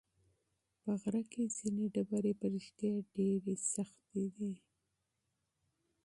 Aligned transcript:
په 0.81 0.91
غره 1.01 1.23
کې 1.31 1.43
ځینې 1.57 1.85
ډبرې 1.93 2.33
په 2.39 2.45
رښتیا 2.53 2.93
ډېرې 3.15 3.55
سختې 3.73 4.23
دي. 4.37 4.53